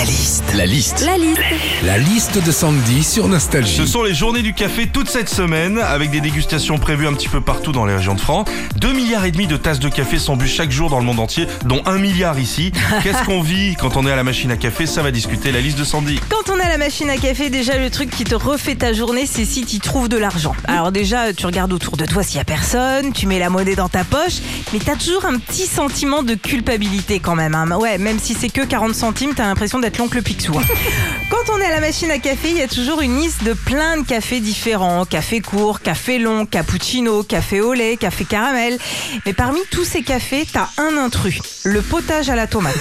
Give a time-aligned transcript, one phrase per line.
[0.00, 0.44] La liste.
[0.56, 1.04] La liste.
[1.04, 1.40] La liste.
[1.82, 3.76] La liste de Sandy sur Nostalgie.
[3.76, 7.28] Ce sont les journées du café toute cette semaine, avec des dégustations prévues un petit
[7.28, 8.48] peu partout dans les régions de France.
[8.76, 11.20] 2 milliards et demi de tasses de café sont bues chaque jour dans le monde
[11.20, 12.72] entier, dont 1 milliard ici.
[13.02, 14.86] Qu'est-ce qu'on vit quand on est à la machine à café?
[14.86, 16.18] Ça va discuter la liste de Sandy.
[16.30, 19.26] Quand on a la machine à café, déjà le truc qui te refait ta journée,
[19.30, 20.56] c'est si tu trouves de l'argent.
[20.66, 23.76] Alors déjà, tu regardes autour de toi s'il y a personne, tu mets la monnaie
[23.76, 24.38] dans ta poche,
[24.72, 27.54] mais t'as toujours un petit sentiment de culpabilité quand même.
[27.54, 27.68] hein.
[27.76, 30.56] Ouais, même si c'est que 40 centimes, t'as l'impression d'être l'oncle Picsou.
[30.58, 30.62] hein.
[31.30, 33.52] Quand on est à la machine à café, il y a toujours une liste de
[33.52, 35.04] plein de cafés différents.
[35.04, 38.78] Café court, café long, cappuccino, café au lait, café caramel.
[39.26, 42.74] Mais parmi tous ces cafés, t'as un intrus, le potage à la tomate.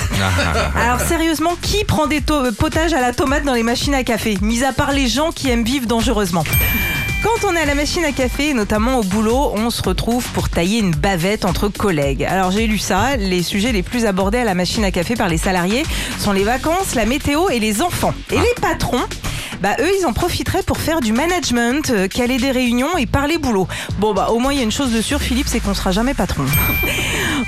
[0.75, 4.37] Alors sérieusement, qui prend des euh, potages à la tomate dans les machines à café?
[4.41, 6.43] Mis à part les gens qui aiment vivre dangereusement.
[7.41, 10.49] Quand on est à la machine à café, notamment au boulot, on se retrouve pour
[10.49, 12.23] tailler une bavette entre collègues.
[12.23, 15.29] Alors j'ai lu ça, les sujets les plus abordés à la machine à café par
[15.29, 15.83] les salariés
[16.17, 18.13] sont les vacances, la météo et les enfants.
[18.31, 19.05] Et les patrons
[19.61, 23.37] bah eux ils en profiteraient pour faire du management, euh, caler des réunions et parler
[23.37, 23.67] boulot.
[23.99, 25.91] Bon bah au moins il y a une chose de sûre Philippe, c'est qu'on sera
[25.91, 26.45] jamais patron.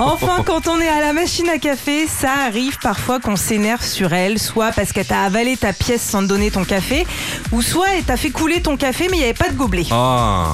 [0.03, 4.13] Enfin, quand on est à la machine à café, ça arrive parfois qu'on s'énerve sur
[4.13, 7.05] elle, soit parce qu'elle t'a avalé ta pièce sans te donner ton café,
[7.51, 9.85] ou soit elle t'a fait couler ton café mais il n'y avait pas de gobelet.
[9.91, 10.47] Ah,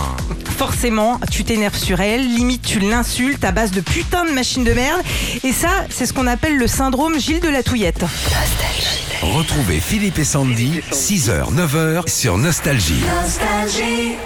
[0.58, 4.74] Forcément, tu t'énerves sur elle, limite tu l'insultes à base de putain de machine de
[4.74, 5.02] merde,
[5.46, 8.04] et ça, c'est ce qu'on appelle le syndrome Gilles de la Touillette.
[9.22, 13.02] Retrouvez Philippe et Sandy, 6h, 9h sur Nostalgie.
[13.24, 14.18] Nostalgie.